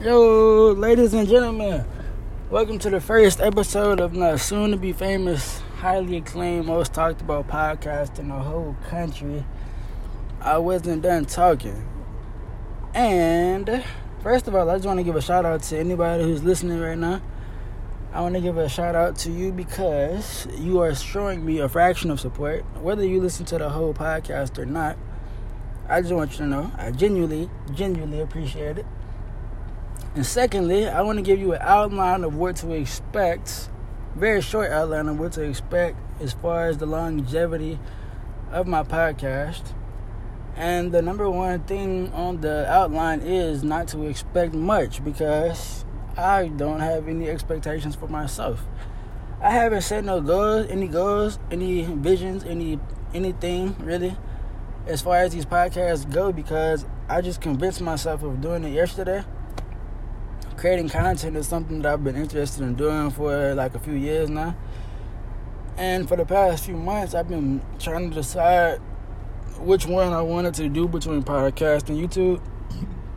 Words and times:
Yo, 0.00 0.72
ladies 0.78 1.12
and 1.12 1.28
gentlemen, 1.28 1.84
welcome 2.48 2.78
to 2.78 2.88
the 2.88 3.02
first 3.02 3.38
episode 3.38 4.00
of 4.00 4.14
my 4.14 4.34
soon 4.36 4.70
to 4.70 4.76
be 4.78 4.94
famous, 4.94 5.60
highly 5.76 6.16
acclaimed, 6.16 6.64
most 6.64 6.94
talked 6.94 7.20
about 7.20 7.46
podcast 7.48 8.18
in 8.18 8.28
the 8.28 8.34
whole 8.34 8.74
country. 8.88 9.44
I 10.40 10.56
wasn't 10.56 11.02
done 11.02 11.26
talking. 11.26 11.86
And 12.94 13.84
first 14.22 14.48
of 14.48 14.54
all, 14.54 14.70
I 14.70 14.76
just 14.76 14.86
want 14.86 15.00
to 15.00 15.04
give 15.04 15.16
a 15.16 15.20
shout 15.20 15.44
out 15.44 15.64
to 15.64 15.78
anybody 15.78 16.24
who's 16.24 16.42
listening 16.42 16.80
right 16.80 16.96
now. 16.96 17.20
I 18.14 18.22
want 18.22 18.36
to 18.36 18.40
give 18.40 18.56
a 18.56 18.70
shout 18.70 18.94
out 18.94 19.16
to 19.18 19.30
you 19.30 19.52
because 19.52 20.46
you 20.58 20.80
are 20.80 20.94
showing 20.94 21.44
me 21.44 21.58
a 21.58 21.68
fraction 21.68 22.10
of 22.10 22.20
support, 22.20 22.64
whether 22.80 23.06
you 23.06 23.20
listen 23.20 23.44
to 23.44 23.58
the 23.58 23.68
whole 23.68 23.92
podcast 23.92 24.56
or 24.56 24.64
not. 24.64 24.96
I 25.90 26.00
just 26.00 26.14
want 26.14 26.30
you 26.32 26.38
to 26.38 26.46
know 26.46 26.72
I 26.78 26.90
genuinely, 26.90 27.50
genuinely 27.74 28.20
appreciate 28.20 28.78
it. 28.78 28.86
And 30.14 30.26
secondly, 30.26 30.88
I 30.88 31.02
want 31.02 31.18
to 31.18 31.22
give 31.22 31.38
you 31.38 31.52
an 31.52 31.60
outline 31.62 32.24
of 32.24 32.34
what 32.34 32.56
to 32.56 32.72
expect, 32.72 33.70
very 34.16 34.42
short 34.42 34.72
outline 34.72 35.08
of 35.08 35.20
what 35.20 35.32
to 35.32 35.42
expect 35.42 35.98
as 36.20 36.32
far 36.32 36.66
as 36.66 36.78
the 36.78 36.86
longevity 36.86 37.78
of 38.50 38.66
my 38.66 38.82
podcast. 38.82 39.72
And 40.56 40.90
the 40.90 41.00
number 41.00 41.30
one 41.30 41.60
thing 41.60 42.12
on 42.12 42.40
the 42.40 42.68
outline 42.68 43.20
is 43.20 43.62
not 43.62 43.86
to 43.88 44.02
expect 44.06 44.52
much 44.52 45.02
because 45.04 45.84
I 46.16 46.48
don't 46.48 46.80
have 46.80 47.06
any 47.06 47.30
expectations 47.30 47.94
for 47.94 48.08
myself. 48.08 48.64
I 49.40 49.52
haven't 49.52 49.82
set 49.82 50.04
no 50.04 50.20
goals, 50.20 50.66
any 50.68 50.88
goals, 50.88 51.38
any 51.52 51.84
visions, 51.84 52.44
any 52.44 52.80
anything 53.14 53.76
really 53.78 54.16
as 54.86 55.02
far 55.02 55.16
as 55.16 55.32
these 55.32 55.46
podcasts 55.46 56.10
go 56.10 56.32
because 56.32 56.84
I 57.08 57.20
just 57.20 57.40
convinced 57.40 57.80
myself 57.80 58.22
of 58.22 58.40
doing 58.40 58.64
it 58.64 58.72
yesterday. 58.72 59.24
Creating 60.60 60.90
content 60.90 61.38
is 61.38 61.48
something 61.48 61.80
that 61.80 61.90
I've 61.90 62.04
been 62.04 62.16
interested 62.16 62.62
in 62.62 62.74
doing 62.74 63.08
for 63.08 63.54
like 63.54 63.74
a 63.74 63.78
few 63.78 63.94
years 63.94 64.28
now. 64.28 64.54
And 65.78 66.06
for 66.06 66.18
the 66.18 66.26
past 66.26 66.66
few 66.66 66.76
months, 66.76 67.14
I've 67.14 67.30
been 67.30 67.62
trying 67.78 68.10
to 68.10 68.14
decide 68.14 68.76
which 69.60 69.86
one 69.86 70.12
I 70.12 70.20
wanted 70.20 70.52
to 70.56 70.68
do 70.68 70.86
between 70.86 71.22
podcast 71.22 71.88
and 71.88 71.96
YouTube. 71.98 72.42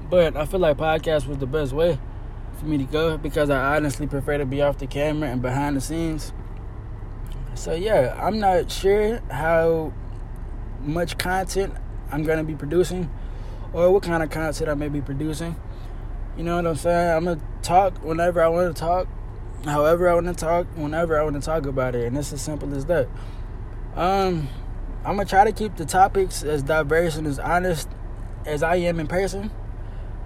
But 0.09 0.37
I 0.37 0.45
feel 0.45 0.61
like 0.61 0.77
podcast 0.77 1.27
was 1.27 1.37
the 1.37 1.45
best 1.45 1.73
way 1.73 1.99
for 2.59 2.65
me 2.65 2.77
to 2.77 2.85
go 2.85 3.17
because 3.17 3.49
I 3.49 3.75
honestly 3.75 4.07
prefer 4.07 4.37
to 4.37 4.45
be 4.45 4.61
off 4.61 4.77
the 4.77 4.87
camera 4.87 5.29
and 5.29 5.41
behind 5.41 5.75
the 5.75 5.81
scenes. 5.81 6.31
So 7.55 7.73
yeah, 7.73 8.17
I'm 8.25 8.39
not 8.39 8.71
sure 8.71 9.19
how 9.29 9.91
much 10.79 11.17
content 11.17 11.73
I'm 12.09 12.23
gonna 12.23 12.45
be 12.45 12.55
producing 12.55 13.11
or 13.73 13.91
what 13.91 14.03
kind 14.03 14.23
of 14.23 14.29
content 14.29 14.69
I 14.69 14.75
may 14.75 14.87
be 14.87 15.01
producing. 15.01 15.57
You 16.35 16.43
know 16.43 16.55
what 16.55 16.65
I'm 16.65 16.75
saying? 16.75 17.15
I'm 17.15 17.25
gonna 17.25 17.41
talk 17.61 18.03
whenever 18.03 18.41
I 18.41 18.47
want 18.47 18.75
to 18.75 18.79
talk, 18.79 19.07
however 19.65 20.09
I 20.09 20.15
want 20.15 20.25
to 20.27 20.33
talk, 20.33 20.65
whenever 20.75 21.19
I 21.19 21.23
want 21.23 21.35
to 21.35 21.41
talk 21.41 21.67
about 21.67 21.93
it, 21.93 22.07
and 22.07 22.17
it's 22.17 22.33
as 22.33 22.41
simple 22.41 22.73
as 22.75 22.85
that. 22.85 23.07
Um, 23.95 24.49
I'm 25.05 25.17
gonna 25.17 25.25
try 25.25 25.43
to 25.43 25.51
keep 25.51 25.75
the 25.75 25.85
topics 25.85 26.41
as 26.43 26.63
diverse 26.63 27.17
and 27.17 27.27
as 27.27 27.37
honest 27.37 27.87
as 28.47 28.63
I 28.63 28.77
am 28.77 28.99
in 28.99 29.05
person. 29.05 29.51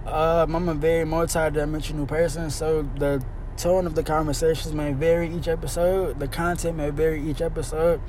Um, 0.06 0.56
I'm 0.56 0.68
a 0.70 0.74
very 0.74 1.04
multi-dimensional 1.04 2.06
person, 2.06 2.48
so 2.48 2.88
the 2.96 3.22
tone 3.58 3.86
of 3.86 3.94
the 3.94 4.02
conversations 4.02 4.72
may 4.72 4.92
vary 4.92 5.34
each 5.34 5.46
episode. 5.48 6.20
The 6.20 6.28
content 6.28 6.78
may 6.78 6.88
vary 6.88 7.28
each 7.28 7.42
episode, 7.42 8.00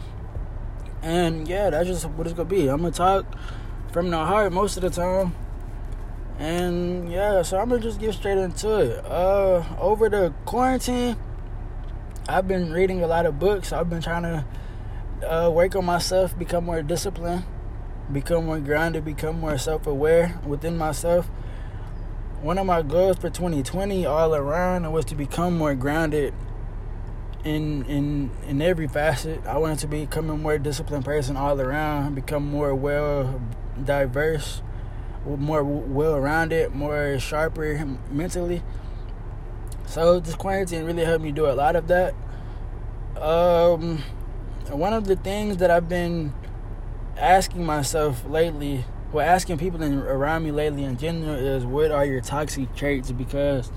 and 1.02 1.50
yeah, 1.50 1.70
that's 1.70 1.88
just 1.88 2.06
what 2.06 2.28
it's 2.28 2.36
gonna 2.38 2.48
be. 2.48 2.70
I'm 2.70 2.78
gonna 2.78 2.92
talk 2.92 3.26
from 3.92 4.10
the 4.10 4.18
heart 4.18 4.54
most 4.54 4.78
of 4.78 4.84
the 4.84 4.90
time, 4.90 5.36
and 6.40 7.12
yeah, 7.12 7.44
so 7.44 7.60
I'm 7.60 7.70
gonna 7.70 7.82
just 7.82 8.00
get 8.00 8.14
straight 8.16 8.40
into 8.40 8.80
it. 8.80 9.06
Uh, 9.06 9.64
over 9.80 10.10
the 10.10 10.34
quarantine, 10.46 11.16
I've 12.28 12.48
been 12.48 12.72
reading 12.72 13.04
a 13.04 13.08
lot 13.08 13.28
of 13.28 13.38
books. 13.38 13.72
I've 13.72 13.90
been 13.90 14.02
trying 14.02 14.24
to 14.24 14.46
uh, 15.30 15.50
work 15.52 15.76
on 15.76 15.86
myself, 15.86 16.38
become 16.40 16.66
more 16.66 16.82
disciplined, 16.82 17.44
become 18.12 18.48
more 18.48 18.60
grounded, 18.60 19.06
become 19.06 19.40
more 19.40 19.58
self-aware 19.58 20.40
within 20.48 20.78
myself 20.78 21.30
one 22.42 22.58
of 22.58 22.66
my 22.66 22.82
goals 22.82 23.18
for 23.18 23.30
2020 23.30 24.06
all 24.06 24.34
around 24.34 24.90
was 24.92 25.04
to 25.06 25.16
become 25.16 25.58
more 25.58 25.76
grounded 25.76 26.34
in 27.44 27.84
in 27.86 28.32
in 28.48 28.62
every 28.62 28.88
facet. 28.88 29.46
I 29.46 29.58
wanted 29.58 29.80
to 29.80 29.88
become 29.88 30.30
a 30.30 30.38
more 30.38 30.58
disciplined 30.58 31.06
person 31.06 31.36
all 31.36 31.60
around, 31.60 32.16
become 32.16 32.50
more 32.50 32.74
well 32.74 33.42
diverse, 33.84 34.62
more 35.26 35.64
well 35.64 36.20
rounded, 36.20 36.74
more 36.74 37.20
sharper 37.20 37.86
mentally. 38.12 38.62
So 39.86 40.20
this 40.20 40.36
quarantine 40.36 40.86
really 40.86 41.04
helped 41.04 41.24
me 41.24 41.32
do 41.32 41.48
a 41.48 41.54
lot 41.54 41.76
of 41.76 41.88
that. 41.88 42.14
Um, 43.20 44.04
one 44.70 44.94
of 44.94 45.06
the 45.06 45.16
things 45.16 45.58
that 45.58 45.72
I've 45.72 45.90
been 45.90 46.34
asking 47.18 47.66
myself 47.66 48.24
lately 48.26 48.86
well, 49.12 49.28
asking 49.28 49.58
people 49.58 49.82
in, 49.82 50.00
around 50.00 50.44
me 50.44 50.52
lately 50.52 50.84
in 50.84 50.98
general 50.98 51.34
is 51.34 51.66
what 51.66 51.92
are 51.92 52.06
your 52.06 52.22
toxic 52.22 52.76
traits? 52.76 53.12
Because, 53.12 53.72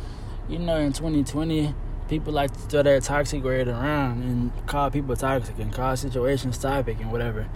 you 0.48 0.58
know, 0.58 0.76
in 0.76 0.92
2020, 0.92 1.74
people 2.08 2.32
like 2.32 2.52
to 2.52 2.58
throw 2.58 2.82
that 2.82 3.02
toxic 3.02 3.42
word 3.42 3.68
around 3.68 4.22
and 4.22 4.66
call 4.66 4.90
people 4.90 5.16
toxic 5.16 5.58
and 5.58 5.72
call 5.72 5.96
situations 5.96 6.58
toxic 6.58 7.00
and 7.00 7.10
whatever. 7.10 7.48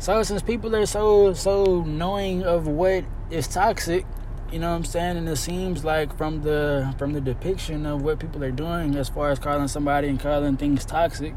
So 0.00 0.22
since 0.22 0.40
people 0.40 0.74
are 0.74 0.86
so 0.86 1.34
so 1.34 1.82
knowing 1.82 2.42
of 2.42 2.66
what 2.66 3.04
is 3.30 3.46
toxic, 3.46 4.06
you 4.50 4.58
know 4.58 4.70
what 4.70 4.76
I'm 4.76 4.84
saying, 4.86 5.18
and 5.18 5.28
it 5.28 5.36
seems 5.36 5.84
like 5.84 6.16
from 6.16 6.40
the 6.40 6.94
from 6.96 7.12
the 7.12 7.20
depiction 7.20 7.84
of 7.84 8.00
what 8.00 8.18
people 8.18 8.42
are 8.42 8.50
doing 8.50 8.96
as 8.96 9.10
far 9.10 9.28
as 9.28 9.38
calling 9.38 9.68
somebody 9.68 10.08
and 10.08 10.18
calling 10.18 10.56
things 10.56 10.86
toxic, 10.86 11.34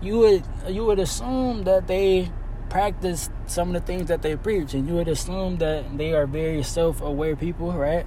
you 0.00 0.18
would 0.18 0.44
you 0.68 0.84
would 0.84 1.00
assume 1.00 1.64
that 1.64 1.88
they 1.88 2.30
practice 2.70 3.28
some 3.48 3.74
of 3.74 3.82
the 3.82 3.84
things 3.84 4.06
that 4.06 4.22
they 4.22 4.36
preach, 4.36 4.72
and 4.72 4.86
you 4.86 4.94
would 4.94 5.08
assume 5.08 5.56
that 5.56 5.98
they 5.98 6.14
are 6.14 6.28
very 6.28 6.62
self-aware 6.62 7.34
people, 7.34 7.72
right? 7.72 8.06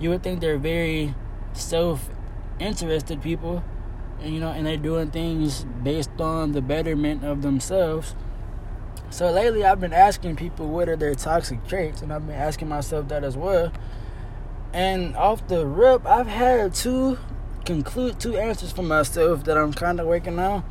You 0.00 0.10
would 0.10 0.24
think 0.24 0.40
they're 0.40 0.58
very 0.58 1.14
self-interested 1.52 3.22
people, 3.22 3.62
and 4.20 4.34
you 4.34 4.40
know, 4.40 4.50
and 4.50 4.66
they're 4.66 4.76
doing 4.76 5.12
things 5.12 5.64
based 5.84 6.20
on 6.20 6.50
the 6.50 6.60
betterment 6.60 7.24
of 7.24 7.42
themselves. 7.42 8.16
So 9.10 9.30
lately, 9.30 9.64
I've 9.64 9.80
been 9.80 9.92
asking 9.92 10.36
people 10.36 10.68
what 10.68 10.88
are 10.88 10.96
their 10.96 11.14
toxic 11.14 11.66
traits, 11.66 12.02
and 12.02 12.12
I've 12.12 12.26
been 12.26 12.36
asking 12.36 12.68
myself 12.68 13.08
that 13.08 13.24
as 13.24 13.36
well. 13.36 13.72
And 14.72 15.16
off 15.16 15.46
the 15.48 15.66
rip, 15.66 16.06
I've 16.06 16.26
had 16.26 16.74
two 16.74 17.18
conclude 17.64 18.18
two 18.18 18.36
answers 18.36 18.72
for 18.72 18.82
myself 18.82 19.44
that 19.44 19.58
I'm 19.58 19.72
kind 19.74 20.00
of 20.00 20.06
working 20.06 20.38
on. 20.38 20.64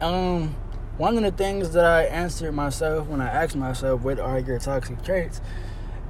Um, 0.00 0.56
one 0.96 1.16
of 1.16 1.22
the 1.22 1.32
things 1.32 1.72
that 1.72 1.84
I 1.84 2.04
answered 2.04 2.52
myself 2.52 3.08
when 3.08 3.20
I 3.20 3.28
asked 3.28 3.56
myself, 3.56 4.02
what 4.02 4.18
are 4.18 4.38
your 4.38 4.58
toxic 4.58 5.02
traits? 5.02 5.40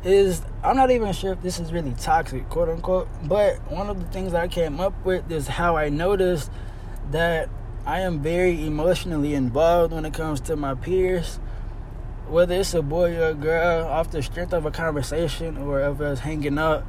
Is 0.04 0.42
I'm 0.62 0.76
not 0.76 0.90
even 0.90 1.12
sure 1.12 1.32
if 1.32 1.42
this 1.42 1.58
is 1.58 1.72
really 1.72 1.94
toxic, 1.94 2.48
quote 2.48 2.68
unquote, 2.68 3.08
but 3.24 3.56
one 3.70 3.88
of 3.88 3.98
the 3.98 4.06
things 4.12 4.34
I 4.34 4.48
came 4.48 4.78
up 4.78 4.92
with 5.04 5.30
is 5.32 5.48
how 5.48 5.76
I 5.76 5.88
noticed 5.88 6.50
that 7.10 7.48
I 7.86 8.00
am 8.00 8.20
very 8.20 8.66
emotionally 8.66 9.34
involved 9.34 9.92
when 9.92 10.06
it 10.06 10.14
comes 10.14 10.40
to 10.42 10.56
my 10.56 10.74
peers. 10.74 11.38
Whether 12.28 12.54
it's 12.54 12.72
a 12.72 12.80
boy 12.80 13.14
or 13.18 13.28
a 13.28 13.34
girl, 13.34 13.86
off 13.86 14.10
the 14.10 14.22
strength 14.22 14.54
of 14.54 14.64
a 14.64 14.70
conversation 14.70 15.58
or 15.58 15.80
of 15.80 16.00
us 16.00 16.20
hanging 16.20 16.58
out, 16.58 16.86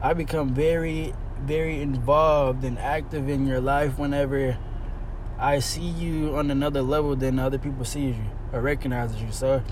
I 0.00 0.14
become 0.14 0.54
very, 0.54 1.12
very 1.40 1.82
involved 1.82 2.62
and 2.62 2.78
active 2.78 3.28
in 3.28 3.46
your 3.46 3.60
life 3.60 3.98
whenever 3.98 4.56
I 5.40 5.58
see 5.58 5.88
you 5.88 6.36
on 6.36 6.52
another 6.52 6.82
level 6.82 7.16
than 7.16 7.40
other 7.40 7.58
people 7.58 7.84
see 7.84 8.06
you 8.06 8.24
or 8.52 8.60
recognizes 8.60 9.20
you. 9.20 9.32
So 9.32 9.64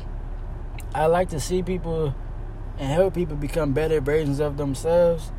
I 0.93 1.07
like 1.07 1.29
to 1.29 1.39
see 1.39 1.63
people 1.63 2.13
and 2.77 2.91
help 2.91 3.15
people 3.15 3.37
become 3.37 3.73
better 3.73 4.01
versions 4.01 4.41
of 4.41 4.57
themselves. 4.57 5.31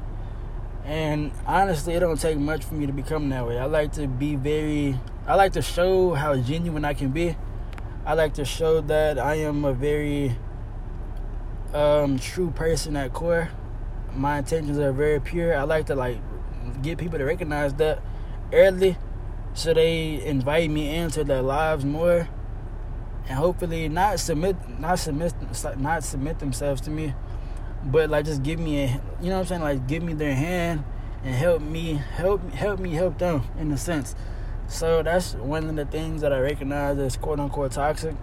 And 0.88 1.34
honestly, 1.46 1.96
it 1.96 2.00
don't 2.00 2.18
take 2.18 2.38
much 2.38 2.64
for 2.64 2.76
me 2.76 2.86
to 2.86 2.94
become 2.94 3.28
that 3.30 3.46
way. 3.46 3.60
I 3.60 3.66
like 3.66 3.92
to 3.94 4.08
be 4.08 4.36
very 4.38 4.98
I 5.28 5.36
like 5.36 5.52
to 5.54 5.62
show 5.62 6.14
how 6.14 6.38
genuine 6.38 6.86
I 6.86 6.94
can 6.94 7.10
be. 7.12 7.36
I 8.06 8.14
like 8.14 8.36
to 8.36 8.46
show 8.46 8.80
that 8.80 9.20
I 9.20 9.36
am 9.36 9.66
a 9.66 9.74
very 9.74 10.38
um, 11.74 12.18
true 12.18 12.52
person 12.52 12.96
at 12.96 13.12
core. 13.12 13.50
My 14.16 14.38
intentions 14.38 14.78
are 14.78 14.94
very 14.94 15.20
pure. 15.20 15.58
I 15.58 15.64
like 15.64 15.88
to 15.88 15.96
like 15.96 16.20
get 16.82 16.98
people 16.98 17.20
to 17.20 17.26
recognize 17.26 17.74
that 17.76 18.02
early 18.54 18.96
so 19.54 19.74
they 19.74 20.24
invite 20.26 20.70
me 20.70 20.96
into 20.96 21.26
their 21.26 21.42
lives 21.42 21.84
more 21.84 22.30
and 23.28 23.38
hopefully 23.38 23.90
not 23.90 24.20
submit 24.20 24.56
not 24.80 25.00
submit 25.00 25.34
not 25.78 26.04
submit 26.04 26.40
themselves 26.40 26.80
to 26.82 26.90
me 26.90 27.14
but 27.92 28.10
like 28.10 28.26
just 28.26 28.44
give 28.44 28.60
me 28.60 28.84
a 28.84 28.88
you 29.22 29.30
know 29.30 29.36
what 29.36 29.40
I'm 29.40 29.46
saying? 29.46 29.62
Like 29.62 29.88
give 29.88 30.04
me 30.04 30.14
their 30.14 30.36
hand 30.36 30.84
and 31.24 31.34
help 31.34 31.62
me 31.62 31.94
help 31.94 32.48
help 32.52 32.80
me 32.80 32.92
help 32.92 33.18
them 33.18 33.44
in 33.58 33.72
a 33.72 33.78
sense. 33.78 34.16
So 34.68 35.02
that's 35.02 35.34
one 35.34 35.70
of 35.70 35.76
the 35.76 35.86
things 35.86 36.22
that 36.22 36.34
I 36.34 36.40
recognize 36.40 36.98
as 36.98 37.18
quote 37.18 37.40
unquote 37.40 37.72
toxic. 37.72 38.16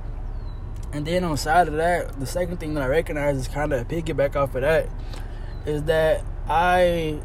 And 0.93 1.07
then 1.07 1.25
on 1.25 1.37
side 1.37 1.69
of 1.69 1.75
that 1.75 2.19
the 2.21 2.27
second 2.27 2.59
thing 2.59 2.75
that 2.75 2.83
I 2.83 2.89
recognize 2.89 3.37
is 3.37 3.49
kind 3.49 3.73
of 3.73 3.89
piggyback 3.89 4.37
off 4.37 4.55
of 4.55 4.63
that 4.63 4.89
is 5.67 5.85
that 5.85 6.23
I 6.49 7.21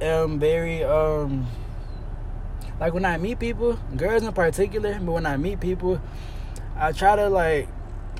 am 0.00 0.38
very 0.38 0.84
um 0.84 1.46
like 2.80 2.94
when 2.94 3.04
I 3.04 3.16
meet 3.16 3.38
people, 3.38 3.78
girls 3.96 4.24
in 4.24 4.32
particular, 4.32 4.98
but 5.00 5.12
when 5.12 5.26
I 5.26 5.36
meet 5.36 5.60
people, 5.60 6.00
I 6.76 6.90
try 6.90 7.14
to 7.14 7.28
like 7.28 7.68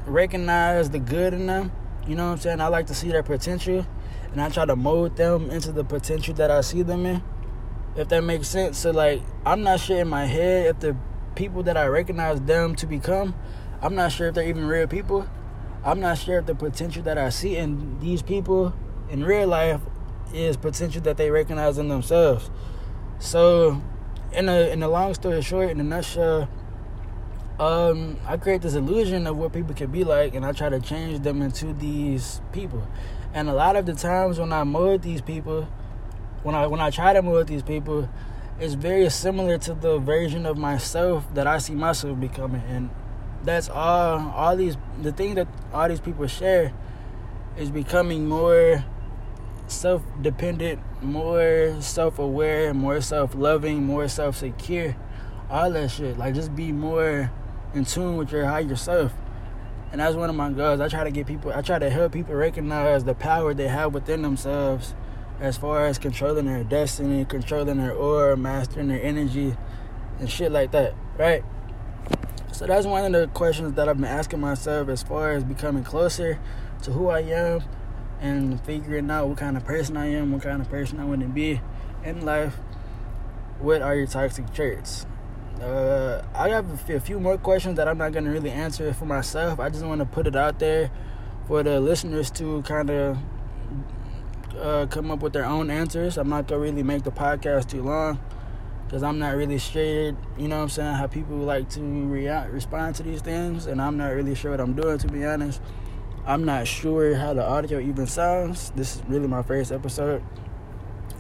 recognize 0.07 0.91
the 0.91 1.01
good 1.01 1.35
in 1.35 1.47
them. 1.47 1.73
You 2.07 2.17
know 2.17 2.27
what 2.27 2.33
I'm 2.33 2.39
saying? 2.39 2.61
I 2.61 2.69
like 2.69 2.87
to 2.89 2.95
see 2.95 3.09
their 3.09 3.23
potential 3.23 3.87
and 4.33 4.41
I 4.41 4.49
try 4.49 4.65
to 4.65 4.77
mold 4.77 5.17
them 5.17 5.51
into 5.51 5.73
the 5.73 5.85
potential 5.85 6.35
that 6.35 6.51
I 6.51 6.61
see 6.63 6.83
them 6.83 7.07
in. 7.07 7.23
If 7.97 8.09
that 8.09 8.25
makes 8.25 8.49
sense. 8.49 8.79
So 8.79 8.91
like 8.91 9.23
I'm 9.45 9.63
not 9.63 9.81
sure 9.81 10.01
in 10.01 10.09
my 10.09 10.25
head 10.25 10.67
if 10.67 10.81
the 10.81 10.97
people 11.35 11.63
that 11.65 11.77
I 11.77 11.87
recognize 11.87 12.41
them 12.41 12.75
to 12.77 12.87
become, 12.87 13.35
I'm 13.81 13.95
not 13.95 14.13
sure 14.13 14.29
if 14.29 14.35
they're 14.35 14.49
even 14.49 14.67
real 14.67 14.87
people. 14.87 15.29
I'm 15.85 16.01
not 16.01 16.19
sure 16.19 16.39
if 16.39 16.47
the 16.47 16.55
potential 16.55 17.03
that 17.05 17.19
I 17.19 17.31
see 17.31 17.57
in 17.57 17.99
these 17.99 18.23
people 18.23 18.73
in 19.11 19.25
real 19.25 19.49
life 19.49 19.81
is 20.33 20.57
potential 20.57 21.03
that 21.03 21.17
they 21.17 21.31
recognize 21.31 21.77
in 21.79 21.89
themselves. 21.89 22.51
So, 23.19 23.83
in 24.33 24.49
a 24.49 24.71
in 24.71 24.83
a 24.83 24.89
long 24.89 25.15
story 25.15 25.43
short, 25.43 25.71
in 25.71 25.81
a 25.81 25.85
nutshell, 25.85 26.49
um, 27.63 28.17
I 28.27 28.39
create 28.39 28.61
this 28.61 28.75
illusion 28.75 29.25
of 29.29 29.37
what 29.37 29.53
people 29.53 29.73
can 29.73 29.89
be 29.93 30.03
like, 30.03 30.35
and 30.35 30.45
I 30.45 30.51
try 30.51 30.69
to 30.69 30.81
change 30.81 31.21
them 31.21 31.41
into 31.43 31.73
these 31.73 32.41
people. 32.51 32.85
And 33.35 33.49
a 33.49 33.53
lot 33.53 33.77
of 33.77 33.87
the 33.87 33.95
times 33.95 34.41
when 34.41 34.53
I 34.53 34.65
mold 34.65 35.03
these 35.03 35.21
people, 35.21 35.69
when 36.43 36.57
I 36.57 36.67
when 36.67 36.81
I 36.81 36.91
try 36.91 37.13
to 37.13 37.23
mold 37.23 37.47
these 37.47 37.63
people, 37.63 38.09
it's 38.59 38.75
very 38.75 39.09
similar 39.11 39.59
to 39.59 39.75
the 39.75 39.99
version 39.99 40.45
of 40.45 40.59
myself 40.59 41.33
that 41.35 41.47
I 41.47 41.59
see 41.59 41.75
myself 41.75 42.19
becoming. 42.19 42.63
And 42.69 42.91
that's 43.45 43.69
all 43.69 44.33
all 44.35 44.57
these 44.57 44.77
the 45.01 45.13
thing 45.13 45.37
that 45.37 45.47
all 45.73 45.89
these 45.89 46.01
people 46.01 46.27
share 46.27 46.73
is 47.57 47.71
becoming 47.71 48.29
more 48.29 48.85
self 49.69 50.03
dependent, 50.21 50.81
more 51.01 51.77
self 51.81 52.19
aware, 52.19 52.75
more 52.75 53.01
self 53.01 53.37
loving, 53.37 53.85
more 53.85 54.09
self 54.09 54.37
secure. 54.37 54.97
All 55.49 55.71
that 55.71 55.93
shit. 55.93 56.19
Like 56.19 56.35
just 56.35 56.57
be 56.57 56.73
more 56.73 57.31
in 57.75 57.85
tune 57.85 58.17
with 58.17 58.33
your 58.33 58.47
higher 58.47 58.77
self. 58.77 59.13
And 59.91 60.01
that's 60.01 60.17
one 60.17 60.31
of 60.31 60.37
my 60.37 60.51
goals. 60.51 60.81
I 60.81 60.89
try 60.89 61.05
to 61.05 61.11
get 61.11 61.27
people 61.27 61.53
I 61.53 61.61
try 61.61 61.79
to 61.79 61.91
help 61.91 62.13
people 62.13 62.35
recognize 62.35 63.05
the 63.05 63.15
power 63.15 63.53
they 63.53 63.69
have 63.69 63.93
within 63.93 64.23
themselves 64.23 64.95
as 65.41 65.59
far 65.59 65.87
as 65.87 65.99
controlling 65.99 66.47
their 66.47 66.65
destiny, 66.65 67.25
controlling 67.25 67.79
their 67.79 67.93
aura, 67.93 68.37
mastering 68.37 68.89
their 68.89 69.03
energy 69.03 69.55
and 70.19 70.31
shit 70.31 70.51
like 70.51 70.71
that. 70.73 70.95
Right? 71.19 71.45
So 72.53 72.67
that's 72.67 72.87
one 72.87 73.05
of 73.05 73.21
the 73.21 73.29
questions 73.29 73.75
that 73.75 73.89
I've 73.89 73.97
been 73.97 74.05
asking 74.05 74.41
myself 74.41 74.89
as 74.89 75.03
far 75.03 75.33
as 75.33 75.45
becoming 75.45 75.85
closer 75.85 76.39
to 76.83 76.91
who 76.93 77.09
I 77.09 77.21
am 77.21 77.63
and 78.21 78.65
figuring 78.65 79.11
out 79.11 79.29
what 79.29 79.39
kind 79.39 79.57
of 79.57 79.65
person 79.65 79.97
I 79.97 80.07
am, 80.07 80.33
what 80.33 80.43
kind 80.43 80.61
of 80.61 80.69
person 80.71 81.01
I 81.01 81.05
want 81.05 81.23
to 81.23 81.29
be 81.29 81.61
in 82.05 82.25
life. 82.25 82.57
What 83.59 83.83
are 83.83 83.95
your 83.95 84.07
toxic 84.07 84.53
traits? 84.53 85.07
Uh, 85.61 86.23
I 86.35 86.49
have 86.49 86.91
a 86.91 87.01
few 87.01 87.21
more 87.21 87.39
questions 87.39 87.77
that 87.77 87.87
I'm 87.87 87.99
not 87.99 88.13
going 88.13 88.25
to 88.25 88.31
really 88.31 88.51
answer 88.51 88.93
for 88.93 89.05
myself. 89.05 89.61
I 89.61 89.69
just 89.69 89.85
want 89.85 90.01
to 90.01 90.07
put 90.07 90.27
it 90.27 90.35
out 90.35 90.59
there 90.59 90.91
for 91.47 91.63
the 91.63 91.81
listeners 91.81 92.31
to 92.33 92.63
kind 92.63 92.91
of 92.91 93.19
uh, 94.59 94.87
come 94.87 95.11
up 95.11 95.21
with 95.21 95.33
their 95.33 95.45
own 95.45 95.71
answers. 95.71 96.17
I'm 96.19 96.29
not 96.29 96.49
going 96.49 96.61
to 96.61 96.71
really 96.71 96.83
make 96.83 97.05
the 97.05 97.13
podcast 97.13 97.71
too 97.71 97.83
long 97.83 98.21
because 98.87 99.03
I'm 99.03 99.19
not 99.19 99.37
really 99.37 99.59
sure, 99.59 99.83
you 100.37 100.49
know 100.49 100.57
what 100.57 100.63
I'm 100.65 100.69
saying, 100.69 100.95
how 100.97 101.07
people 101.07 101.37
like 101.37 101.71
to 101.71 101.81
react, 101.81 102.53
respond 102.53 102.95
to 102.97 103.03
these 103.03 103.23
things, 103.23 103.67
and 103.67 103.81
I'm 103.81 103.97
not 103.97 104.09
really 104.09 104.35
sure 104.35 104.51
what 104.51 104.61
I'm 104.61 104.75
doing, 104.75 104.99
to 104.99 105.09
be 105.09 105.25
honest. 105.25 105.63
I'm 106.27 106.45
not 106.45 106.67
sure 106.67 107.15
how 107.15 107.33
the 107.35 107.43
audio 107.43 107.81
even 107.81 108.07
sounds. 108.07 108.71
This 108.77 108.97
is 108.97 109.03
really 109.09 109.27
my 109.27 109.43
first 109.43 109.73
episode. 109.73 110.23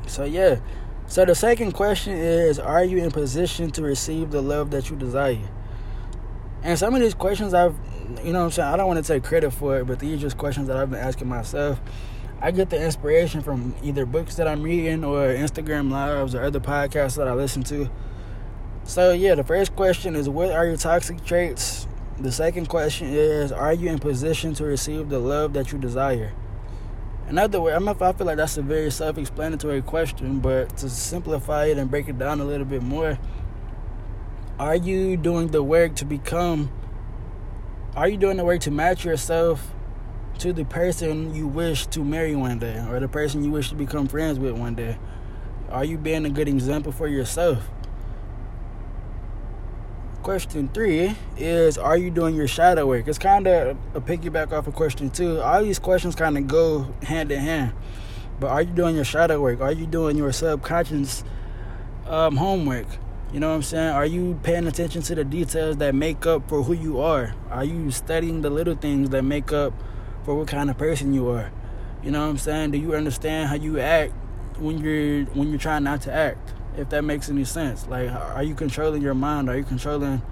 So, 0.06 0.24
yeah. 0.24 0.60
So, 1.12 1.26
the 1.26 1.34
second 1.34 1.72
question 1.72 2.14
is 2.14 2.58
Are 2.58 2.82
you 2.82 2.96
in 2.96 3.10
position 3.10 3.70
to 3.72 3.82
receive 3.82 4.30
the 4.30 4.40
love 4.40 4.70
that 4.70 4.88
you 4.88 4.96
desire? 4.96 5.46
And 6.62 6.78
some 6.78 6.94
of 6.94 7.02
these 7.02 7.12
questions 7.12 7.52
I've, 7.52 7.76
you 8.24 8.32
know 8.32 8.38
what 8.38 8.44
I'm 8.46 8.50
saying, 8.50 8.72
I 8.72 8.78
don't 8.78 8.86
want 8.86 9.04
to 9.04 9.12
take 9.12 9.22
credit 9.22 9.50
for 9.50 9.78
it, 9.78 9.86
but 9.86 9.98
these 9.98 10.16
are 10.16 10.22
just 10.22 10.38
questions 10.38 10.68
that 10.68 10.78
I've 10.78 10.88
been 10.88 10.98
asking 10.98 11.28
myself. 11.28 11.78
I 12.40 12.50
get 12.50 12.70
the 12.70 12.82
inspiration 12.82 13.42
from 13.42 13.74
either 13.82 14.06
books 14.06 14.36
that 14.36 14.48
I'm 14.48 14.62
reading 14.62 15.04
or 15.04 15.26
Instagram 15.26 15.90
lives 15.90 16.34
or 16.34 16.44
other 16.44 16.60
podcasts 16.60 17.18
that 17.18 17.28
I 17.28 17.34
listen 17.34 17.62
to. 17.64 17.90
So 18.84 19.12
yeah, 19.12 19.34
the 19.34 19.44
first 19.44 19.76
question 19.76 20.16
is 20.16 20.30
what 20.30 20.50
are 20.50 20.64
your 20.64 20.78
toxic 20.78 21.22
traits? 21.26 21.86
The 22.20 22.32
second 22.32 22.70
question 22.70 23.08
is 23.08 23.52
are 23.52 23.74
you 23.74 23.90
in 23.90 23.98
position 23.98 24.54
to 24.54 24.64
receive 24.64 25.10
the 25.10 25.18
love 25.18 25.52
that 25.52 25.72
you 25.72 25.78
desire? 25.78 26.32
Another 27.28 27.60
way, 27.60 27.72
I 27.72 27.78
mean, 27.78 27.88
I 27.88 28.12
feel 28.12 28.26
like 28.26 28.36
that's 28.36 28.56
a 28.56 28.62
very 28.62 28.90
self-explanatory 28.90 29.82
question, 29.82 30.40
but 30.40 30.76
to 30.78 30.90
simplify 30.90 31.66
it 31.66 31.78
and 31.78 31.90
break 31.90 32.08
it 32.08 32.18
down 32.18 32.40
a 32.40 32.44
little 32.44 32.66
bit 32.66 32.82
more, 32.82 33.18
are 34.58 34.76
you 34.76 35.16
doing 35.16 35.48
the 35.48 35.62
work 35.62 35.94
to 35.96 36.04
become? 36.04 36.70
Are 37.96 38.08
you 38.08 38.16
doing 38.16 38.36
the 38.36 38.44
work 38.44 38.60
to 38.62 38.70
match 38.70 39.04
yourself 39.04 39.72
to 40.38 40.52
the 40.52 40.64
person 40.64 41.34
you 41.34 41.46
wish 41.46 41.86
to 41.86 42.04
marry 42.04 42.34
one 42.36 42.58
day 42.58 42.84
or 42.88 43.00
the 43.00 43.08
person 43.08 43.44
you 43.44 43.50
wish 43.50 43.70
to 43.70 43.74
become 43.74 44.08
friends 44.08 44.38
with 44.38 44.52
one 44.52 44.74
day? 44.74 44.98
Are 45.70 45.84
you 45.84 45.96
being 45.96 46.26
a 46.26 46.30
good 46.30 46.48
example 46.48 46.92
for 46.92 47.08
yourself? 47.08 47.68
Question 50.22 50.70
three 50.72 51.16
is 51.36 51.78
Are 51.78 51.96
you 51.96 52.10
doing 52.10 52.34
your 52.34 52.46
shadow 52.46 52.86
work? 52.86 53.08
It's 53.08 53.18
kind 53.18 53.46
of 53.46 53.76
a 53.94 54.00
piggyback 54.00 54.52
off 54.52 54.66
of 54.66 54.74
question 54.74 55.10
two. 55.10 55.40
All 55.40 55.62
these 55.62 55.78
questions 55.78 56.14
kind 56.14 56.38
of 56.38 56.46
go 56.46 56.92
hand 57.02 57.32
in 57.32 57.40
hand. 57.40 57.72
But 58.38 58.48
are 58.48 58.62
you 58.62 58.72
doing 58.72 58.94
your 58.94 59.04
shadow 59.04 59.40
work? 59.40 59.60
Are 59.60 59.72
you 59.72 59.86
doing 59.86 60.16
your 60.16 60.32
subconscious 60.32 61.24
um, 62.06 62.36
homework? 62.36 62.86
You 63.32 63.40
know 63.40 63.48
what 63.48 63.56
I'm 63.56 63.62
saying? 63.62 63.90
Are 63.94 64.06
you 64.06 64.38
paying 64.42 64.66
attention 64.66 65.02
to 65.02 65.14
the 65.14 65.24
details 65.24 65.78
that 65.78 65.94
make 65.94 66.26
up 66.26 66.48
for 66.48 66.62
who 66.62 66.72
you 66.72 67.00
are? 67.00 67.34
Are 67.50 67.64
you 67.64 67.90
studying 67.90 68.42
the 68.42 68.50
little 68.50 68.76
things 68.76 69.10
that 69.10 69.22
make 69.22 69.52
up 69.52 69.72
for 70.24 70.34
what 70.34 70.48
kind 70.48 70.70
of 70.70 70.78
person 70.78 71.12
you 71.12 71.28
are. 71.30 71.50
You 72.02 72.10
know 72.10 72.20
what 72.20 72.30
I'm 72.30 72.38
saying? 72.38 72.72
Do 72.72 72.78
you 72.78 72.94
understand 72.94 73.48
how 73.48 73.56
you 73.56 73.78
act 73.78 74.12
when 74.58 74.78
you're 74.78 75.24
when 75.26 75.50
you're 75.50 75.58
trying 75.58 75.84
not 75.84 76.02
to 76.02 76.12
act? 76.12 76.52
If 76.76 76.88
that 76.90 77.02
makes 77.04 77.28
any 77.28 77.44
sense. 77.44 77.86
Like 77.86 78.10
are 78.10 78.42
you 78.42 78.54
controlling 78.54 79.02
your 79.02 79.14
mind? 79.14 79.48
Are 79.48 79.56
you 79.56 79.64
controlling 79.64 80.22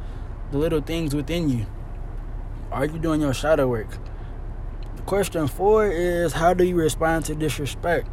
the 0.51 0.59
little 0.59 0.81
things 0.81 1.15
within 1.15 1.49
you? 1.49 1.67
Are 2.73 2.87
you 2.87 2.99
doing 2.99 3.21
your 3.21 3.35
shadow 3.35 3.69
work? 3.69 3.99
Question 5.07 5.49
four 5.49 5.87
is 5.87 6.33
how 6.35 6.55
do 6.55 6.65
you 6.65 6.77
respond 6.77 7.25
to 7.27 7.35
disrespect? 7.35 8.07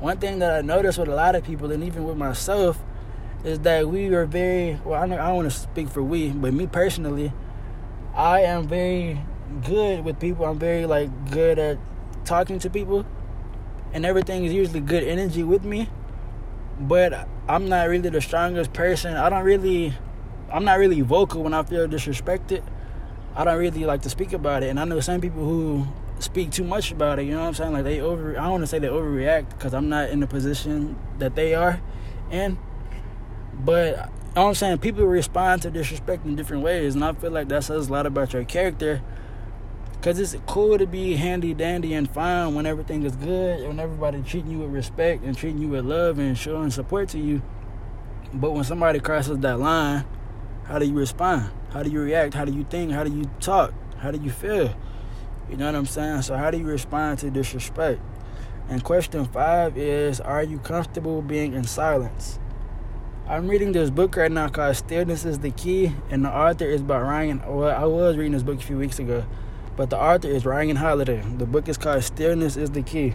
One 0.00 0.18
thing 0.18 0.40
that 0.40 0.52
I 0.52 0.60
notice 0.60 0.98
with 0.98 1.08
a 1.08 1.14
lot 1.14 1.34
of 1.34 1.44
people 1.44 1.72
and 1.72 1.82
even 1.82 2.04
with 2.04 2.16
myself 2.16 2.78
is 3.44 3.60
that 3.60 3.88
we 3.88 4.08
are 4.08 4.26
very 4.26 4.78
well 4.84 5.02
I 5.02 5.06
don't, 5.06 5.18
I 5.18 5.28
don't 5.28 5.36
want 5.36 5.50
to 5.50 5.58
speak 5.58 5.88
for 5.88 6.02
we, 6.02 6.30
but 6.30 6.52
me 6.52 6.66
personally, 6.66 7.32
I 8.14 8.40
am 8.40 8.66
very 8.66 9.20
good 9.64 10.04
with 10.04 10.18
people. 10.18 10.46
I'm 10.46 10.58
very 10.58 10.86
like 10.86 11.30
good 11.30 11.58
at 11.58 11.78
talking 12.24 12.58
to 12.60 12.70
people, 12.70 13.06
and 13.92 14.04
everything 14.04 14.44
is 14.44 14.52
usually 14.52 14.80
good 14.80 15.04
energy 15.04 15.42
with 15.42 15.64
me. 15.64 15.88
But 16.78 17.28
I'm 17.48 17.68
not 17.68 17.88
really 17.88 18.10
the 18.10 18.20
strongest 18.20 18.72
person. 18.72 19.16
I 19.16 19.28
don't 19.30 19.44
really, 19.44 19.94
I'm 20.52 20.64
not 20.64 20.78
really 20.78 21.00
vocal 21.00 21.42
when 21.42 21.54
I 21.54 21.62
feel 21.62 21.88
disrespected. 21.88 22.62
I 23.34 23.44
don't 23.44 23.58
really 23.58 23.84
like 23.84 24.02
to 24.02 24.10
speak 24.10 24.32
about 24.32 24.62
it, 24.62 24.68
and 24.68 24.80
I 24.80 24.84
know 24.84 25.00
some 25.00 25.20
people 25.20 25.44
who 25.44 25.86
speak 26.18 26.50
too 26.50 26.64
much 26.64 26.90
about 26.90 27.18
it. 27.18 27.24
You 27.24 27.32
know 27.32 27.40
what 27.40 27.48
I'm 27.48 27.54
saying? 27.54 27.72
Like 27.72 27.84
they 27.84 28.00
over. 28.00 28.32
I 28.38 28.42
don't 28.42 28.52
want 28.52 28.62
to 28.62 28.66
say 28.66 28.78
they 28.78 28.88
overreact 28.88 29.50
because 29.50 29.74
I'm 29.74 29.88
not 29.88 30.10
in 30.10 30.20
the 30.20 30.26
position 30.26 30.98
that 31.18 31.34
they 31.34 31.54
are 31.54 31.80
in. 32.30 32.58
But 33.52 33.86
you 33.86 33.96
know 33.96 34.42
what 34.42 34.48
I'm 34.48 34.54
saying? 34.54 34.78
People 34.78 35.06
respond 35.06 35.62
to 35.62 35.70
disrespect 35.70 36.24
in 36.26 36.36
different 36.36 36.62
ways, 36.62 36.94
and 36.94 37.04
I 37.04 37.12
feel 37.12 37.30
like 37.30 37.48
that 37.48 37.64
says 37.64 37.88
a 37.88 37.92
lot 37.92 38.06
about 38.06 38.32
your 38.32 38.44
character 38.44 39.02
Cause 40.06 40.20
it's 40.20 40.36
cool 40.46 40.78
to 40.78 40.86
be 40.86 41.16
handy 41.16 41.52
dandy 41.52 41.92
and 41.94 42.08
fine 42.08 42.54
when 42.54 42.64
everything 42.64 43.02
is 43.02 43.16
good, 43.16 43.66
when 43.66 43.80
everybody 43.80 44.22
treating 44.22 44.52
you 44.52 44.60
with 44.60 44.70
respect 44.70 45.24
and 45.24 45.36
treating 45.36 45.60
you 45.60 45.66
with 45.66 45.84
love 45.84 46.20
and 46.20 46.38
showing 46.38 46.70
support 46.70 47.08
to 47.08 47.18
you. 47.18 47.42
But 48.32 48.52
when 48.52 48.62
somebody 48.62 49.00
crosses 49.00 49.38
that 49.38 49.58
line, 49.58 50.04
how 50.66 50.78
do 50.78 50.86
you 50.86 50.94
respond? 50.94 51.50
How 51.70 51.82
do 51.82 51.90
you 51.90 51.98
react? 51.98 52.34
How 52.34 52.44
do 52.44 52.52
you 52.52 52.62
think? 52.62 52.92
How 52.92 53.02
do 53.02 53.10
you 53.10 53.24
talk? 53.40 53.74
How 53.98 54.12
do 54.12 54.22
you 54.22 54.30
feel? 54.30 54.72
You 55.50 55.56
know 55.56 55.66
what 55.66 55.74
I'm 55.74 55.86
saying? 55.86 56.22
So 56.22 56.36
how 56.36 56.52
do 56.52 56.58
you 56.58 56.66
respond 56.66 57.18
to 57.18 57.30
disrespect? 57.32 58.00
And 58.68 58.84
question 58.84 59.24
five 59.24 59.76
is 59.76 60.20
Are 60.20 60.44
you 60.44 60.60
comfortable 60.60 61.20
being 61.20 61.52
in 61.52 61.64
silence? 61.64 62.38
I'm 63.26 63.48
reading 63.48 63.72
this 63.72 63.90
book 63.90 64.14
right 64.14 64.30
now 64.30 64.50
called 64.50 64.76
Stillness 64.76 65.24
is 65.24 65.40
the 65.40 65.50
Key, 65.50 65.94
and 66.10 66.24
the 66.24 66.30
author 66.30 66.66
is 66.66 66.80
by 66.80 67.00
Ryan. 67.00 67.42
Well, 67.44 67.76
I 67.76 67.86
was 67.86 68.16
reading 68.16 68.34
this 68.34 68.44
book 68.44 68.60
a 68.60 68.62
few 68.62 68.78
weeks 68.78 69.00
ago. 69.00 69.24
But 69.76 69.90
the 69.90 69.98
author 69.98 70.28
is 70.28 70.46
Ryan 70.46 70.76
Holiday. 70.76 71.22
The 71.36 71.44
book 71.46 71.68
is 71.68 71.76
called 71.76 72.02
Stillness 72.02 72.56
is 72.56 72.70
the 72.70 72.82
Key. 72.82 73.14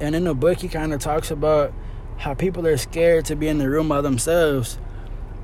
And 0.00 0.14
in 0.14 0.24
the 0.24 0.34
book, 0.34 0.60
he 0.60 0.68
kind 0.68 0.92
of 0.94 1.00
talks 1.00 1.30
about 1.30 1.74
how 2.16 2.34
people 2.34 2.66
are 2.66 2.76
scared 2.76 3.26
to 3.26 3.36
be 3.36 3.48
in 3.48 3.58
the 3.58 3.68
room 3.68 3.88
by 3.88 4.00
themselves 4.00 4.78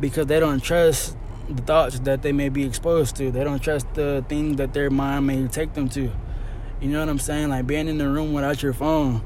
because 0.00 0.27
they 0.27 0.41
don't 0.41 0.61
trust 0.61 1.17
the 1.49 1.62
thoughts 1.62 1.99
that 2.00 2.23
they 2.23 2.33
may 2.33 2.49
be 2.49 2.65
exposed 2.65 3.17
to. 3.17 3.31
They 3.31 3.45
don't 3.45 3.62
trust 3.62 3.93
the 3.95 4.25
things 4.29 4.57
that 4.57 4.73
their 4.73 4.91
mind 4.91 5.27
may 5.27 5.47
take 5.49 5.75
them 5.75 5.88
to. 5.91 6.11
You 6.81 6.88
know 6.88 7.00
what 7.00 7.09
I'm 7.09 7.19
saying? 7.19 7.49
Like 7.50 7.67
being 7.67 7.88
in 7.88 7.99
the 7.99 8.09
room 8.09 8.33
without 8.33 8.62
your 8.62 8.73
phone 8.73 9.23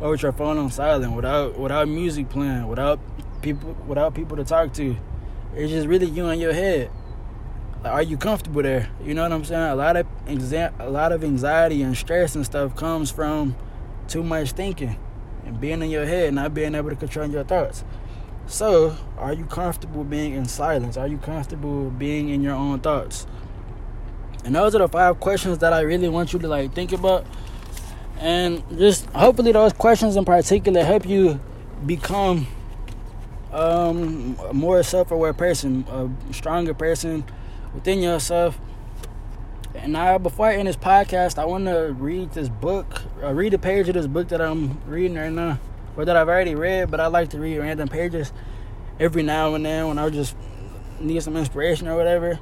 or 0.00 0.10
with 0.10 0.22
your 0.22 0.32
phone 0.32 0.58
on 0.58 0.70
silent, 0.70 1.12
without 1.14 1.58
without 1.58 1.88
music 1.88 2.28
playing, 2.28 2.66
without 2.66 2.98
people 3.42 3.76
without 3.86 4.14
people 4.14 4.36
to 4.36 4.44
talk 4.44 4.72
to. 4.74 4.96
It's 5.54 5.70
just 5.70 5.86
really 5.86 6.06
you 6.06 6.26
in 6.28 6.40
your 6.40 6.52
head. 6.52 6.90
Are 7.84 8.02
you 8.02 8.16
comfortable 8.16 8.62
there? 8.62 8.88
You 9.04 9.12
know 9.12 9.24
what 9.24 9.32
I'm 9.32 9.44
saying? 9.44 9.62
A 9.62 9.74
lot 9.74 9.96
of 9.96 10.06
exa- 10.24 10.72
a 10.78 10.88
lot 10.88 11.12
of 11.12 11.22
anxiety 11.22 11.82
and 11.82 11.94
stress 11.94 12.34
and 12.34 12.44
stuff 12.44 12.74
comes 12.74 13.10
from 13.10 13.56
too 14.08 14.22
much 14.22 14.52
thinking 14.52 14.96
and 15.44 15.60
being 15.60 15.82
in 15.82 15.90
your 15.90 16.06
head, 16.06 16.32
not 16.32 16.54
being 16.54 16.74
able 16.74 16.88
to 16.88 16.96
control 16.96 17.28
your 17.28 17.44
thoughts. 17.44 17.84
So, 18.46 18.96
are 19.18 19.34
you 19.34 19.44
comfortable 19.44 20.02
being 20.02 20.32
in 20.32 20.46
silence? 20.46 20.96
Are 20.96 21.06
you 21.06 21.18
comfortable 21.18 21.90
being 21.90 22.30
in 22.30 22.42
your 22.42 22.54
own 22.54 22.80
thoughts? 22.80 23.26
And 24.46 24.54
those 24.54 24.74
are 24.74 24.78
the 24.78 24.88
five 24.88 25.20
questions 25.20 25.58
that 25.58 25.74
I 25.74 25.80
really 25.80 26.08
want 26.08 26.32
you 26.32 26.38
to 26.38 26.48
like 26.48 26.74
think 26.74 26.92
about. 26.92 27.26
And 28.18 28.62
just 28.78 29.04
hopefully 29.10 29.52
those 29.52 29.74
questions 29.74 30.16
in 30.16 30.24
particular 30.24 30.82
help 30.84 31.06
you 31.06 31.38
become 31.84 32.46
um, 33.52 34.38
a 34.48 34.54
more 34.54 34.82
self-aware 34.82 35.34
person, 35.34 35.84
a 35.90 36.32
stronger 36.32 36.72
person 36.72 37.24
within 37.74 38.00
yourself. 38.00 38.58
And 39.74 39.92
now, 39.92 40.18
before 40.18 40.46
I 40.46 40.54
end 40.54 40.68
this 40.68 40.76
podcast, 40.76 41.38
I 41.38 41.44
want 41.44 41.66
to 41.66 41.94
read 41.98 42.32
this 42.32 42.48
book, 42.48 43.02
uh, 43.22 43.32
read 43.34 43.52
a 43.54 43.58
page 43.58 43.88
of 43.88 43.94
this 43.94 44.06
book 44.06 44.28
that 44.28 44.40
I'm 44.40 44.80
reading 44.86 45.16
right 45.16 45.32
now, 45.32 45.58
or 45.96 46.04
that 46.04 46.16
I've 46.16 46.28
already 46.28 46.54
read. 46.54 46.90
But 46.90 47.00
I 47.00 47.08
like 47.08 47.30
to 47.30 47.38
read 47.38 47.58
random 47.58 47.88
pages 47.88 48.32
every 49.00 49.22
now 49.22 49.54
and 49.54 49.66
then 49.66 49.88
when 49.88 49.98
I 49.98 50.08
just 50.10 50.36
need 51.00 51.22
some 51.22 51.36
inspiration 51.36 51.88
or 51.88 51.96
whatever. 51.96 52.38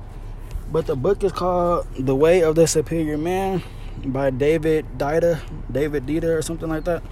But 0.71 0.87
the 0.87 0.97
book 0.97 1.25
is 1.25 1.33
called 1.33 1.87
The 1.99 2.15
Way 2.15 2.43
of 2.43 2.55
the 2.55 2.67
Superior 2.67 3.19
Man 3.19 3.63
by 4.05 4.31
David 4.31 4.87
Deida, 4.99 5.41
David 5.71 6.07
Deida, 6.07 6.37
or 6.37 6.43
something 6.43 6.69
like 6.69 6.85
that. 6.85 7.03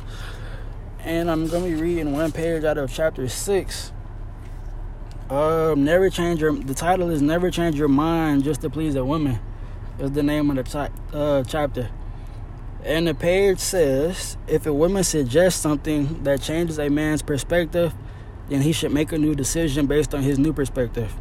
And 1.01 1.31
I'm 1.31 1.47
going 1.47 1.65
to 1.65 1.77
be 1.77 1.81
reading 1.81 2.13
one 2.13 2.31
page 2.33 2.65
out 2.65 2.79
of 2.79 2.93
chapter 2.93 3.29
6. 3.29 3.93
Um, 5.31 5.85
never 5.85 6.11
change 6.11 6.41
your. 6.41 6.53
The 6.53 6.75
title 6.75 7.11
is 7.11 7.23
"Never 7.23 7.51
Change 7.51 7.77
Your 7.77 7.89
Mind 7.89 8.45
Just 8.45 8.63
to 8.63 8.71
Please 8.71 8.97
a 8.97 9.05
Woman." 9.05 9.39
Is 9.99 10.11
the 10.13 10.23
name 10.23 10.51
of 10.51 10.57
the 10.57 10.91
uh, 11.13 11.45
chapter. 11.45 11.91
And 12.83 13.07
the 13.07 13.15
page 13.15 13.59
says, 13.59 14.39
if 14.47 14.65
a 14.65 14.73
woman 14.73 15.05
suggests 15.05 15.61
something 15.61 16.23
that 16.25 16.41
changes 16.41 16.79
a 16.79 16.89
man's 16.89 17.21
perspective, 17.21 17.93
then 18.49 18.63
he 18.63 18.73
should 18.73 18.93
make 18.93 19.13
a 19.13 19.19
new 19.19 19.35
decision 19.35 19.87
based 19.87 20.15
on 20.15 20.23
his 20.23 20.39
new 20.39 20.55
perspective 20.55 21.15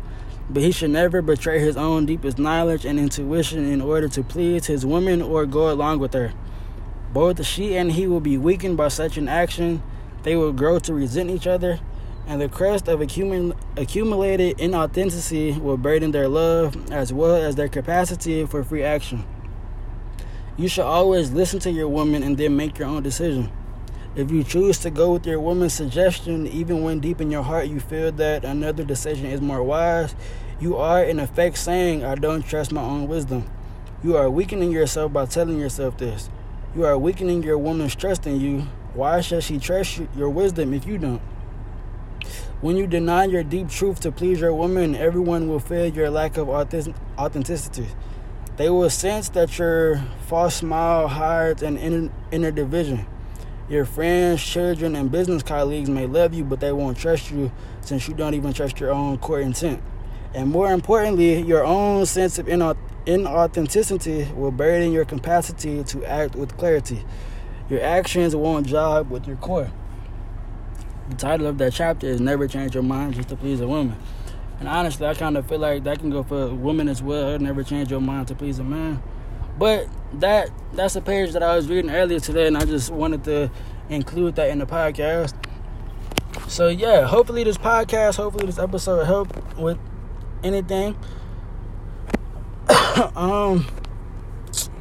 but 0.50 0.64
he 0.64 0.72
should 0.72 0.90
never 0.90 1.22
betray 1.22 1.60
his 1.60 1.78
own 1.78 2.06
deepest 2.06 2.40
knowledge 2.40 2.84
and 2.84 3.00
intuition 3.00 3.72
in 3.72 3.82
order 3.82 4.08
to 4.08 4.24
please 4.24 4.66
his 4.66 4.86
woman 4.86 5.22
or 5.22 5.46
go 5.46 5.72
along 5.72 6.00
with 6.00 6.14
her. 6.14 6.34
Both 7.14 7.46
she 7.46 7.78
and 7.78 7.92
he 7.92 8.08
will 8.08 8.20
be 8.20 8.38
weakened 8.38 8.76
by 8.76 8.88
such 8.88 9.18
an 9.18 9.28
action. 9.28 9.84
They 10.24 10.36
will 10.36 10.52
grow 10.52 10.80
to 10.80 10.94
resent 10.94 11.30
each 11.30 11.46
other, 11.46 11.80
and 12.30 12.40
the 12.40 12.48
crust 12.48 12.88
of 12.88 13.00
accumul- 13.00 13.58
accumulated 13.76 14.56
inauthenticity 14.60 15.60
will 15.60 15.78
burden 15.78 16.12
their 16.12 16.28
love 16.28 16.92
as 16.92 17.12
well 17.12 17.36
as 17.36 17.56
their 17.56 17.68
capacity 17.68 18.46
for 18.46 18.64
free 18.64 18.84
action. 18.84 19.26
You 20.56 20.68
should 20.68 20.86
always 20.86 21.32
listen 21.32 21.60
to 21.62 21.72
your 21.72 21.88
woman 21.88 22.22
and 22.22 22.38
then 22.38 22.56
make 22.56 22.78
your 22.78 22.88
own 22.88 23.02
decision. 23.02 23.52
If 24.16 24.30
you 24.30 24.44
choose 24.44 24.78
to 24.80 24.92
go 24.92 25.14
with 25.14 25.26
your 25.26 25.40
woman's 25.40 25.74
suggestion, 25.74 26.46
even 26.46 26.84
when 26.84 27.00
deep 27.00 27.20
in 27.20 27.32
your 27.32 27.42
heart 27.42 27.68
you 27.68 27.80
feel 27.80 28.12
that 28.12 28.46
another 28.46 28.84
decision 28.84 29.26
is 29.26 29.42
more 29.42 29.64
wise, 29.64 30.14
you 30.60 30.78
are 30.78 31.04
in 31.04 31.20
effect 31.20 31.58
saying, 31.58 32.06
I 32.06 32.14
don't 32.14 32.46
trust 32.46 32.72
my 32.72 32.84
own 32.84 33.08
wisdom. 33.08 33.50
You 34.04 34.18
are 34.18 34.30
weakening 34.30 34.72
yourself 34.72 35.12
by 35.12 35.26
telling 35.26 35.58
yourself 35.58 35.98
this. 35.98 36.30
You 36.76 36.86
are 36.86 36.98
weakening 36.98 37.42
your 37.42 37.58
woman's 37.58 37.96
trust 37.96 38.28
in 38.28 38.40
you. 38.40 38.68
Why 38.94 39.22
should 39.22 39.44
she 39.44 39.58
trust 39.58 40.00
your 40.16 40.30
wisdom 40.30 40.76
if 40.76 40.86
you 40.86 41.00
don't? 41.00 41.22
When 42.62 42.76
you 42.76 42.88
deny 42.88 43.24
your 43.24 43.44
deep 43.44 43.70
truth 43.70 44.02
to 44.02 44.12
please 44.12 44.42
your 44.42 44.54
woman, 44.54 44.94
everyone 44.94 45.48
will 45.48 45.62
feel 45.62 45.88
your 45.88 46.10
lack 46.10 46.36
of 46.36 46.50
authenticity. 46.50 47.88
They 48.58 48.70
will 48.70 48.90
sense 48.90 49.30
that 49.30 49.58
your 49.58 50.04
false 50.28 50.56
smile 50.56 51.08
hides 51.08 51.64
an 51.64 51.78
inner, 51.78 52.12
inner 52.34 52.52
division. 52.52 53.06
Your 53.70 53.86
friends, 53.86 54.44
children, 54.44 54.98
and 54.98 55.10
business 55.10 55.42
colleagues 55.42 55.90
may 55.90 56.06
love 56.06 56.34
you, 56.34 56.44
but 56.44 56.60
they 56.60 56.74
won't 56.74 56.98
trust 56.98 57.32
you 57.32 57.50
since 57.80 58.10
you 58.10 58.14
don't 58.14 58.34
even 58.34 58.52
trust 58.52 58.78
your 58.82 58.92
own 58.92 59.20
core 59.20 59.40
intent. 59.40 59.82
And 60.34 60.52
more 60.52 60.74
importantly, 60.74 61.42
your 61.42 61.64
own 61.64 62.06
sense 62.08 62.40
of 62.40 62.48
inauthenticity 62.48 64.36
will 64.36 64.52
burden 64.52 64.92
your 64.92 65.06
capacity 65.06 65.82
to 65.86 66.04
act 66.04 66.36
with 66.36 66.58
clarity. 66.58 67.06
Your 67.70 67.82
actions 67.82 68.36
won't 68.36 68.68
jive 68.68 69.08
with 69.08 69.28
your 69.28 69.38
core. 69.38 69.72
The 71.10 71.16
title 71.16 71.48
of 71.48 71.58
that 71.58 71.74
chapter 71.74 72.06
is 72.06 72.22
Never 72.22 72.48
Change 72.48 72.76
Your 72.76 72.84
Mind 72.84 73.16
Just 73.16 73.30
to 73.30 73.36
Please 73.36 73.62
a 73.62 73.68
Woman. 73.68 73.98
And 74.60 74.68
honestly, 74.68 75.08
I 75.08 75.16
kind 75.16 75.38
of 75.38 75.48
feel 75.48 75.58
like 75.58 75.84
that 75.86 75.98
can 75.98 76.12
go 76.12 76.22
for 76.22 76.54
women 76.54 76.88
as 76.88 77.02
well. 77.02 77.40
Never 77.40 77.64
change 77.64 77.90
your 77.90 78.00
mind 78.00 78.28
to 78.28 78.36
please 78.36 78.60
a 78.60 78.64
man. 78.64 79.02
But 79.58 79.88
that 80.14 80.52
that's 80.74 80.96
a 80.96 81.02
page 81.02 81.32
that 81.32 81.42
I 81.42 81.56
was 81.56 81.68
reading 81.68 81.90
earlier 81.90 82.20
today, 82.20 82.46
and 82.46 82.56
I 82.56 82.64
just 82.66 82.92
wanted 82.92 83.24
to 83.24 83.50
include 83.90 84.36
that 84.36 84.50
in 84.50 84.60
the 84.60 84.68
podcast. 84.68 85.34
So 86.48 86.68
yeah, 86.68 87.08
hopefully 87.08 87.44
this 87.44 87.58
podcast, 87.58 88.18
hopefully 88.18 88.46
this 88.46 88.60
episode 88.60 89.06
help 89.06 89.58
with 89.58 89.80
anything. 90.44 90.96
um, 93.16 93.66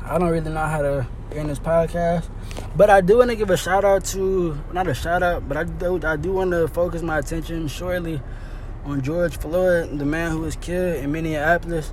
I 0.04 0.18
don't 0.18 0.28
really 0.28 0.50
know 0.50 0.66
how 0.66 0.82
to 0.82 1.06
end 1.32 1.48
this 1.48 1.58
podcast, 1.58 2.28
but 2.76 2.90
I 2.90 3.00
do 3.00 3.18
want 3.18 3.30
to 3.30 3.36
give 3.36 3.50
a 3.50 3.56
shout 3.56 3.84
out 3.84 4.04
to 4.06 4.58
not 4.72 4.86
a 4.86 4.94
shout 4.94 5.22
out, 5.22 5.48
but 5.48 5.56
I 5.56 5.64
do 5.64 6.00
I 6.04 6.16
do 6.16 6.32
want 6.32 6.52
to 6.52 6.68
focus 6.68 7.02
my 7.02 7.18
attention 7.18 7.68
shortly 7.68 8.20
on 8.84 9.02
George 9.02 9.36
Floyd, 9.36 9.98
the 9.98 10.04
man 10.04 10.32
who 10.32 10.40
was 10.40 10.56
killed 10.56 10.96
in 10.96 11.12
Minneapolis 11.12 11.92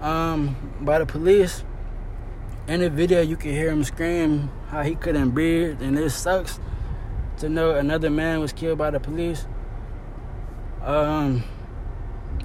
um, 0.00 0.56
by 0.80 0.98
the 0.98 1.06
police. 1.06 1.64
In 2.68 2.80
the 2.80 2.90
video 2.90 3.20
you 3.20 3.36
can 3.36 3.52
hear 3.52 3.70
him 3.70 3.84
scream 3.84 4.50
how 4.68 4.82
he 4.82 4.96
couldn't 4.96 5.30
breathe 5.30 5.80
and 5.82 5.96
it 5.96 6.10
sucks 6.10 6.58
to 7.38 7.48
know 7.48 7.76
another 7.76 8.10
man 8.10 8.40
was 8.40 8.52
killed 8.52 8.78
by 8.78 8.90
the 8.90 8.98
police. 8.98 9.46
Um 10.82 11.44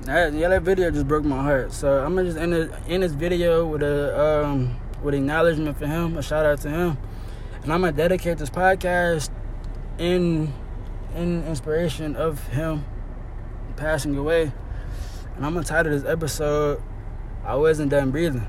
that, 0.03 0.33
yeah 0.33 0.49
that 0.49 0.61
video 0.61 0.91
just 0.91 1.07
broke 1.07 1.23
my 1.23 1.41
heart. 1.41 1.73
So 1.73 2.03
i'm 2.03 2.15
gonna 2.15 2.27
just 2.27 2.37
end, 2.37 2.53
it, 2.53 2.71
end 2.87 3.01
this 3.03 3.13
video 3.13 3.65
with 3.65 3.81
a 3.81 4.45
um 4.45 4.79
with 5.01 5.15
acknowledgement 5.15 5.77
for 5.77 5.87
him 5.87 6.17
a 6.17 6.21
shout 6.21 6.45
out 6.45 6.61
to 6.61 6.69
him 6.69 6.97
and 7.63 7.73
i'm 7.73 7.81
gonna 7.81 7.91
dedicate 7.91 8.37
this 8.37 8.49
podcast 8.49 9.29
in 9.97 10.53
in 11.15 11.43
inspiration 11.45 12.15
of 12.15 12.47
him 12.49 12.85
passing 13.75 14.15
away 14.17 14.51
and 15.35 15.45
i'm 15.45 15.53
gonna 15.53 15.65
title 15.65 15.91
this 15.91 16.05
episode 16.05 16.81
i 17.43 17.55
wasn't 17.55 17.89
done 17.89 18.11
breathing 18.11 18.47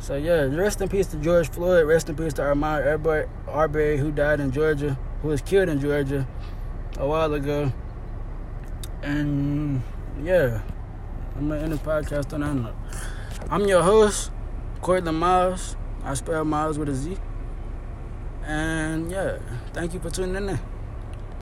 so 0.00 0.16
yeah, 0.16 0.44
rest 0.56 0.80
in 0.80 0.88
peace 0.88 1.08
to 1.08 1.18
George 1.18 1.50
Floyd. 1.50 1.86
Rest 1.86 2.08
in 2.08 2.16
peace 2.16 2.32
to 2.34 2.42
Ahmaud 2.42 3.28
Arbery, 3.46 3.98
who 3.98 4.10
died 4.10 4.40
in 4.40 4.50
Georgia, 4.50 4.98
who 5.20 5.28
was 5.28 5.42
killed 5.42 5.68
in 5.68 5.78
Georgia 5.78 6.26
a 6.96 7.06
while 7.06 7.34
ago. 7.34 7.70
And 9.02 9.82
yeah, 10.22 10.62
I'm 11.36 11.48
gonna 11.48 11.60
end 11.60 11.72
this 11.72 11.80
podcast 11.80 12.32
on 12.32 12.40
that 12.40 12.54
note. 12.54 12.74
I'm 13.50 13.66
your 13.68 13.82
host, 13.82 14.30
Cortland 14.80 15.20
Miles. 15.20 15.76
I 16.02 16.14
spell 16.14 16.46
Miles 16.46 16.78
with 16.78 16.88
a 16.88 16.94
Z. 16.94 17.18
And 18.50 19.08
yeah, 19.12 19.38
thank 19.72 19.94
you 19.94 20.00
for 20.00 20.10
tuning 20.10 20.48
in. 20.48 20.58